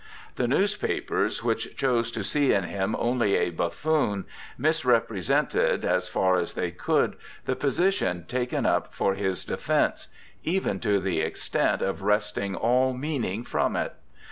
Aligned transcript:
The 0.35 0.47
newspapers, 0.47 1.43
which 1.43 1.77
chose 1.77 2.11
to 2.13 2.23
see 2.23 2.53
in 2.53 2.63
him 2.63 2.95
only 2.97 3.35
a 3.35 3.51
buffoon, 3.51 4.25
misrepresented, 4.57 5.85
as 5.85 6.07
far 6.09 6.37
as 6.37 6.55
they 6.55 6.71
could, 6.71 7.17
the 7.45 7.55
position 7.55 8.25
taken 8.27 8.65
up 8.65 8.95
for 8.95 9.13
his 9.13 9.45
defence, 9.45 10.07
even 10.43 10.79
to 10.79 10.99
the 10.99 11.19
extent 11.19 11.83
of 11.83 12.01
wresting 12.01 12.55
all 12.55 12.95
meaning 12.95 13.43
from 13.43 13.75
it. 13.75 13.93